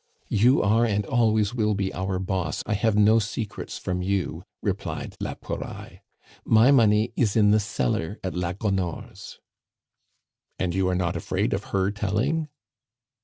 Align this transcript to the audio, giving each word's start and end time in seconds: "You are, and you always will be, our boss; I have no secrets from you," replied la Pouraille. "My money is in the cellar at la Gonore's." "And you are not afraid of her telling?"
"You 0.31 0.63
are, 0.63 0.83
and 0.83 1.03
you 1.05 1.11
always 1.11 1.53
will 1.53 1.75
be, 1.75 1.93
our 1.93 2.17
boss; 2.17 2.63
I 2.65 2.73
have 2.73 2.95
no 2.97 3.19
secrets 3.19 3.77
from 3.77 4.01
you," 4.01 4.43
replied 4.63 5.15
la 5.21 5.35
Pouraille. 5.35 5.99
"My 6.43 6.71
money 6.71 7.13
is 7.15 7.35
in 7.35 7.51
the 7.51 7.59
cellar 7.59 8.17
at 8.23 8.33
la 8.33 8.53
Gonore's." 8.53 9.39
"And 10.57 10.73
you 10.73 10.87
are 10.87 10.95
not 10.95 11.15
afraid 11.15 11.53
of 11.53 11.65
her 11.65 11.91
telling?" 11.91 12.49